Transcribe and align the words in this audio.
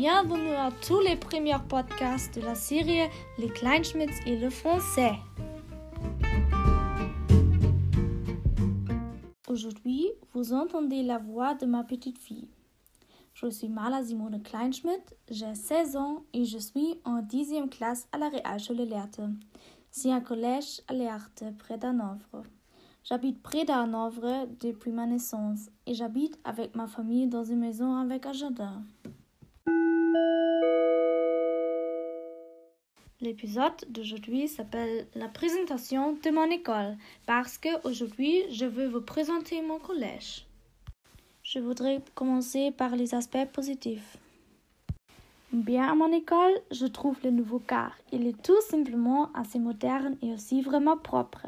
bienvenue 0.00 0.54
à 0.54 0.70
tous 0.70 0.98
les 1.00 1.14
premiers 1.14 1.58
podcasts 1.68 2.34
de 2.34 2.40
la 2.40 2.54
série 2.54 3.06
Les 3.36 3.50
Kleinschmidts 3.50 4.24
et 4.24 4.34
le 4.34 4.48
français. 4.48 5.12
Aujourd'hui, 9.46 10.08
vous 10.32 10.54
entendez 10.54 11.02
la 11.02 11.18
voix 11.18 11.52
de 11.52 11.66
ma 11.66 11.84
petite 11.84 12.16
fille. 12.16 12.48
Je 13.34 13.50
suis 13.50 13.68
Mala 13.68 14.02
Simone 14.02 14.42
Kleinschmidt, 14.42 15.04
j'ai 15.30 15.54
16 15.54 15.96
ans 15.96 16.24
et 16.32 16.46
je 16.46 16.56
suis 16.56 16.98
en 17.04 17.20
10e 17.20 17.68
classe 17.68 18.08
à 18.12 18.16
la 18.16 18.30
Realschule 18.30 18.88
Lehrte. 18.88 19.20
C'est 19.90 20.10
un 20.10 20.22
collège 20.22 20.80
à 20.88 20.94
Lehrte 20.94 21.44
près 21.58 21.76
d'Hanovre. 21.76 22.44
J'habite 23.04 23.42
près 23.42 23.66
d'Hanovre 23.66 24.48
depuis 24.60 24.92
ma 24.92 25.04
naissance 25.04 25.68
et 25.86 25.92
j'habite 25.92 26.38
avec 26.44 26.74
ma 26.74 26.86
famille 26.86 27.26
dans 27.26 27.44
une 27.44 27.60
maison 27.60 27.96
avec 27.96 28.24
un 28.24 28.32
jardin. 28.32 28.82
L'épisode 33.22 33.74
d'aujourd'hui 33.90 34.48
s'appelle 34.48 35.06
La 35.14 35.28
présentation 35.28 36.14
de 36.14 36.30
mon 36.30 36.50
école 36.50 36.96
parce 37.26 37.58
que 37.58 37.68
aujourd'hui 37.86 38.44
je 38.50 38.64
veux 38.64 38.88
vous 38.88 39.02
présenter 39.02 39.60
mon 39.60 39.78
collège. 39.78 40.46
Je 41.42 41.58
voudrais 41.58 42.00
commencer 42.14 42.70
par 42.70 42.96
les 42.96 43.14
aspects 43.14 43.44
positifs. 43.52 44.16
Bien 45.52 45.92
à 45.92 45.94
mon 45.94 46.10
école, 46.12 46.62
je 46.70 46.86
trouve 46.86 47.18
le 47.22 47.30
nouveau 47.30 47.58
car. 47.58 47.94
Il 48.10 48.26
est 48.26 48.42
tout 48.42 48.62
simplement 48.70 49.30
assez 49.34 49.58
moderne 49.58 50.16
et 50.22 50.32
aussi 50.32 50.62
vraiment 50.62 50.96
propre. 50.96 51.46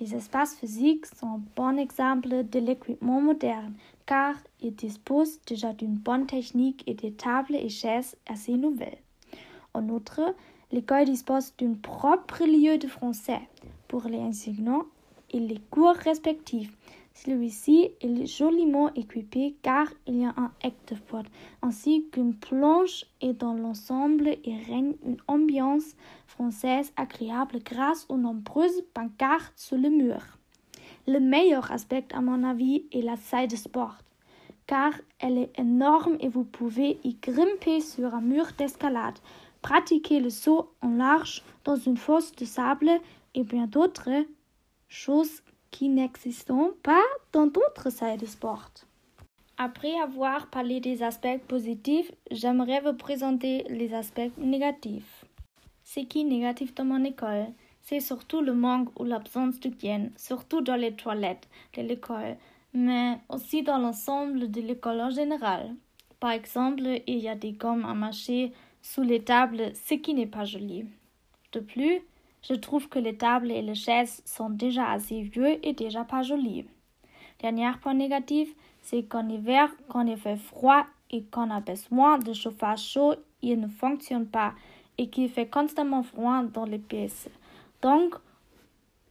Les 0.00 0.14
espaces 0.14 0.54
physiques 0.54 1.06
sont 1.06 1.36
un 1.36 1.42
bon 1.56 1.78
exemple 1.78 2.44
de 2.44 2.58
l'équipement 2.58 3.22
moderne, 3.22 3.72
car 4.04 4.34
ils 4.60 4.74
disposent 4.74 5.40
déjà 5.46 5.72
d'une 5.72 5.94
bonne 5.94 6.26
technique 6.26 6.82
et 6.86 6.92
des 6.92 7.14
tables 7.14 7.54
et 7.54 7.70
chaises 7.70 8.16
assez 8.26 8.52
nouvelles. 8.52 9.03
En 9.74 9.88
outre, 9.88 10.34
l'école 10.72 11.04
dispose 11.04 11.52
d'un 11.58 11.74
propre 11.74 12.44
lieu 12.44 12.78
de 12.78 12.86
français 12.86 13.40
pour 13.88 14.04
les 14.04 14.18
enseignants 14.18 14.86
et 15.30 15.40
les 15.40 15.58
cours 15.70 15.94
respectifs, 15.94 16.72
celui-ci 17.14 17.90
est 18.00 18.26
joliment 18.26 18.92
équipé 18.94 19.54
car 19.62 19.86
il 20.06 20.20
y 20.20 20.24
a 20.24 20.34
un 20.36 20.50
hectopod 20.62 21.26
ainsi 21.62 22.06
qu'une 22.10 22.34
planche 22.34 23.06
et 23.20 23.32
dans 23.32 23.54
l'ensemble 23.54 24.36
il 24.44 24.62
règne 24.64 24.94
une 25.04 25.16
ambiance 25.28 25.94
française 26.26 26.92
agréable 26.96 27.60
grâce 27.64 28.06
aux 28.08 28.16
nombreuses 28.16 28.82
pancartes 28.92 29.52
sur 29.56 29.78
le 29.78 29.90
mur. 29.90 30.38
Le 31.06 31.20
meilleur 31.20 31.70
aspect 31.70 32.04
à 32.12 32.20
mon 32.20 32.42
avis 32.42 32.84
est 32.92 33.02
la 33.02 33.16
salle 33.16 33.48
de 33.48 33.56
sport 33.56 33.96
car 34.66 34.92
elle 35.18 35.38
est 35.38 35.58
énorme 35.58 36.16
et 36.20 36.28
vous 36.28 36.44
pouvez 36.44 36.98
y 37.04 37.14
grimper 37.14 37.80
sur 37.80 38.14
un 38.14 38.22
mur 38.22 38.46
d'escalade, 38.56 39.18
pratiquer 39.64 40.20
le 40.20 40.28
saut 40.28 40.74
en 40.82 40.90
large 40.90 41.42
dans 41.64 41.76
une 41.76 41.96
fosse 41.96 42.32
de 42.36 42.44
sable 42.44 42.90
et 43.34 43.44
bien 43.44 43.66
d'autres 43.66 44.26
choses 44.88 45.42
qui 45.70 45.88
n'existent 45.88 46.72
pas 46.82 47.06
dans 47.32 47.46
d'autres 47.46 47.88
salles 47.88 48.18
de 48.18 48.26
sport. 48.26 48.68
Après 49.56 49.98
avoir 49.98 50.48
parlé 50.48 50.80
des 50.80 51.02
aspects 51.02 51.40
positifs, 51.48 52.12
j'aimerais 52.30 52.82
vous 52.82 52.92
présenter 52.92 53.64
les 53.70 53.94
aspects 53.94 54.36
négatifs. 54.36 55.24
Ce 55.82 56.00
qui 56.00 56.20
est 56.20 56.24
négatif 56.24 56.74
dans 56.74 56.84
mon 56.84 57.02
école, 57.02 57.46
c'est 57.80 58.00
surtout 58.00 58.42
le 58.42 58.52
manque 58.52 58.90
ou 59.00 59.04
l'absence 59.04 59.58
d'hygiène, 59.60 60.12
surtout 60.18 60.60
dans 60.60 60.76
les 60.76 60.92
toilettes 60.92 61.48
de 61.74 61.80
l'école, 61.80 62.36
mais 62.74 63.18
aussi 63.30 63.62
dans 63.62 63.78
l'ensemble 63.78 64.50
de 64.50 64.60
l'école 64.60 65.00
en 65.00 65.10
général. 65.10 65.74
Par 66.20 66.32
exemple, 66.32 66.82
il 67.06 67.18
y 67.18 67.28
a 67.28 67.34
des 67.34 67.52
gommes 67.52 67.86
à 67.86 67.94
mâcher 67.94 68.52
sous 68.84 69.02
les 69.02 69.24
tables, 69.24 69.72
ce 69.74 69.94
qui 69.94 70.12
n'est 70.12 70.26
pas 70.26 70.44
joli. 70.44 70.84
De 71.52 71.60
plus, 71.60 72.02
je 72.42 72.52
trouve 72.54 72.88
que 72.90 72.98
les 72.98 73.16
tables 73.16 73.50
et 73.50 73.62
les 73.62 73.74
chaises 73.74 74.22
sont 74.26 74.50
déjà 74.50 74.90
assez 74.90 75.22
vieux 75.22 75.58
et 75.66 75.72
déjà 75.72 76.04
pas 76.04 76.22
jolies. 76.22 76.66
Dernier 77.40 77.72
point 77.80 77.94
négatif, 77.94 78.54
c'est 78.82 79.04
qu'en 79.04 79.26
hiver, 79.30 79.70
quand 79.88 80.06
il 80.06 80.18
fait 80.18 80.36
froid 80.36 80.84
et 81.10 81.24
qu'on 81.24 81.50
a 81.50 81.60
besoin 81.60 82.18
de 82.18 82.34
chauffage 82.34 82.90
chaud, 82.90 83.14
il 83.40 83.58
ne 83.58 83.68
fonctionne 83.68 84.26
pas 84.26 84.52
et 84.98 85.08
qu'il 85.08 85.30
fait 85.30 85.48
constamment 85.48 86.02
froid 86.02 86.42
dans 86.42 86.66
les 86.66 86.78
pièces. 86.78 87.30
Donc, 87.80 88.14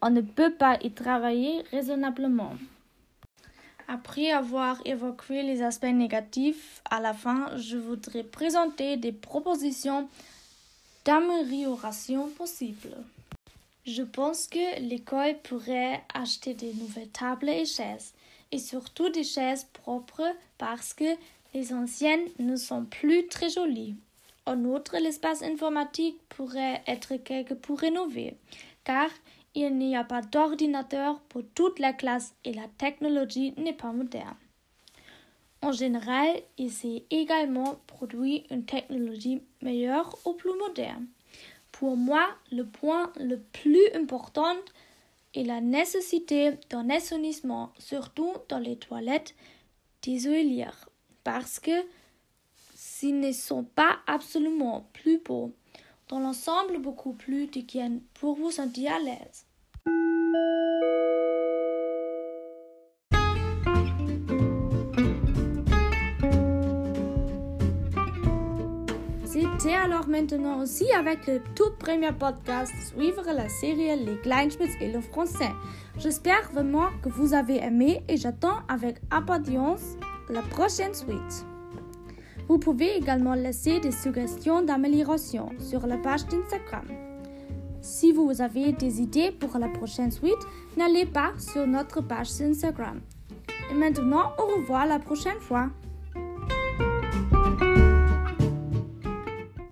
on 0.00 0.10
ne 0.10 0.20
peut 0.20 0.54
pas 0.54 0.78
y 0.80 0.92
travailler 0.92 1.62
raisonnablement. 1.72 2.52
Après 3.88 4.32
avoir 4.32 4.80
évoqué 4.84 5.42
les 5.42 5.62
aspects 5.62 5.84
négatifs, 5.84 6.82
à 6.90 7.00
la 7.00 7.14
fin, 7.14 7.56
je 7.56 7.76
voudrais 7.76 8.24
présenter 8.24 8.96
des 8.96 9.12
propositions 9.12 10.08
d'amélioration 11.04 12.28
possibles. 12.30 12.96
Je 13.86 14.02
pense 14.02 14.48
que 14.48 14.80
l'école 14.80 15.38
pourrait 15.44 16.02
acheter 16.12 16.54
des 16.54 16.72
nouvelles 16.74 17.10
tables 17.10 17.48
et 17.48 17.64
chaises, 17.64 18.12
et 18.50 18.58
surtout 18.58 19.08
des 19.10 19.22
chaises 19.22 19.68
propres 19.72 20.34
parce 20.58 20.92
que 20.92 21.16
les 21.54 21.72
anciennes 21.72 22.26
ne 22.40 22.56
sont 22.56 22.84
plus 22.84 23.28
très 23.28 23.50
jolies. 23.50 23.94
En 24.46 24.64
outre, 24.64 24.96
l'espace 24.98 25.42
informatique 25.42 26.16
pourrait 26.28 26.82
être 26.88 27.16
quelque 27.16 27.54
peu 27.54 27.74
rénové, 27.74 28.36
car 28.82 29.10
il 29.56 29.76
n'y 29.78 29.96
a 29.96 30.04
pas 30.04 30.20
d'ordinateur 30.20 31.18
pour 31.30 31.42
toute 31.54 31.78
la 31.78 31.94
classe 31.94 32.34
et 32.44 32.52
la 32.52 32.68
technologie 32.76 33.54
n'est 33.56 33.72
pas 33.72 33.90
moderne. 33.90 34.36
En 35.62 35.72
général, 35.72 36.28
il 36.58 36.70
s'est 36.70 37.04
également 37.10 37.80
produit 37.86 38.44
une 38.50 38.66
technologie 38.66 39.40
meilleure 39.62 40.16
ou 40.26 40.34
plus 40.34 40.56
moderne. 40.58 41.06
Pour 41.72 41.96
moi, 41.96 42.28
le 42.52 42.64
point 42.64 43.10
le 43.18 43.38
plus 43.38 43.88
important 43.94 44.56
est 45.34 45.44
la 45.44 45.62
nécessité 45.62 46.52
d'un 46.68 46.90
assainissement, 46.90 47.72
surtout 47.78 48.34
dans 48.50 48.58
les 48.58 48.76
toilettes 48.76 49.34
des 50.02 50.66
parce 51.24 51.58
que 51.58 51.72
s'ils 52.74 53.18
ne 53.18 53.32
sont 53.32 53.64
pas 53.64 53.98
absolument 54.06 54.88
plus 54.92 55.18
beaux, 55.18 55.52
dans 56.08 56.20
l'ensemble 56.20 56.78
beaucoup 56.78 57.14
plus 57.14 57.46
d'hygiène 57.46 58.02
pour 58.14 58.36
vous 58.36 58.50
sentir 58.50 58.92
à 58.92 58.98
l'aise. 59.00 59.45
C'est 69.66 69.74
alors 69.74 70.06
maintenant 70.06 70.62
aussi 70.62 70.84
avec 70.92 71.26
le 71.26 71.40
tout 71.56 71.72
premier 71.78 72.12
podcast 72.12 72.72
suivre 72.94 73.24
la 73.34 73.48
série 73.48 73.96
Les 74.04 74.16
Kleinschmidts 74.20 74.80
et 74.80 74.92
le 74.92 75.00
français. 75.00 75.50
J'espère 75.98 76.50
vraiment 76.52 76.86
que 77.02 77.08
vous 77.08 77.34
avez 77.34 77.56
aimé 77.56 78.04
et 78.08 78.16
j'attends 78.16 78.58
avec 78.68 78.98
impatience 79.10 79.96
la 80.28 80.42
prochaine 80.42 80.94
suite. 80.94 81.44
Vous 82.48 82.58
pouvez 82.58 82.96
également 82.96 83.34
laisser 83.34 83.80
des 83.80 83.90
suggestions 83.90 84.62
d'amélioration 84.62 85.48
sur 85.58 85.84
la 85.86 85.96
page 85.96 86.26
d'Instagram. 86.26 86.84
Si 87.86 88.10
vous 88.10 88.42
avez 88.42 88.72
des 88.72 89.00
idées 89.00 89.30
pour 89.30 89.56
la 89.60 89.68
prochaine 89.68 90.10
suite, 90.10 90.44
n'allez 90.76 91.06
pas 91.06 91.30
sur 91.38 91.68
notre 91.68 92.00
page 92.00 92.36
d'Instagram. 92.36 93.00
Et 93.70 93.74
maintenant, 93.74 94.32
au 94.40 94.58
revoir 94.58 94.86
la 94.86 94.98
prochaine 94.98 95.38
fois. 95.38 95.70